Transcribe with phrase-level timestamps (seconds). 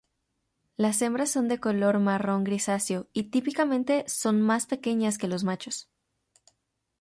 [0.77, 5.91] Las hembras son de color marrón-grisáceo y típicamente son más pequeñas que los machos.